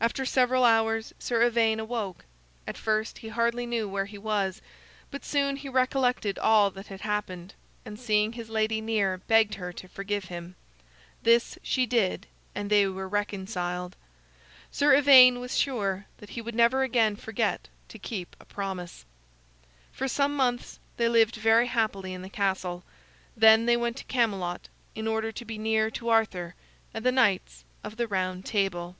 After 0.00 0.24
several 0.24 0.62
hours, 0.64 1.12
Sir 1.18 1.42
Ivaine 1.44 1.80
awoke. 1.80 2.24
At 2.68 2.76
first 2.78 3.18
he 3.18 3.30
hardly 3.30 3.66
knew 3.66 3.88
where 3.88 4.04
he 4.06 4.16
was, 4.16 4.62
but 5.10 5.24
soon 5.24 5.56
he 5.56 5.68
recollected 5.68 6.38
all 6.38 6.70
that 6.70 6.86
had 6.86 7.00
happened, 7.00 7.52
and 7.84 7.98
seeing 7.98 8.34
his 8.34 8.48
lady 8.48 8.80
near, 8.80 9.18
begged 9.26 9.54
her 9.56 9.72
to 9.72 9.88
forgive 9.88 10.26
him. 10.26 10.54
This 11.24 11.58
she 11.64 11.84
did, 11.84 12.28
and 12.54 12.70
they 12.70 12.86
were 12.86 13.08
reconciled. 13.08 13.96
Sir 14.70 14.94
Ivaine 14.94 15.40
was 15.40 15.58
sure 15.58 16.06
that 16.18 16.30
he 16.30 16.40
would 16.40 16.54
never 16.54 16.84
again 16.84 17.16
forget 17.16 17.66
to 17.88 17.98
keep 17.98 18.36
a 18.38 18.44
promise. 18.44 19.04
For 19.90 20.06
some 20.06 20.36
months 20.36 20.78
they 20.96 21.08
lived 21.08 21.34
very 21.34 21.66
happily 21.66 22.14
in 22.14 22.22
the 22.22 22.30
castle. 22.30 22.84
Then 23.36 23.66
they 23.66 23.76
went 23.76 23.96
to 23.96 24.04
Camelot 24.04 24.68
in 24.94 25.08
order 25.08 25.32
to 25.32 25.44
be 25.44 25.58
near 25.58 25.90
to 25.90 26.08
Arthur 26.08 26.54
and 26.94 27.04
the 27.04 27.10
Knights 27.10 27.64
of 27.82 27.96
the 27.96 28.06
Round 28.06 28.44
Table. 28.44 28.94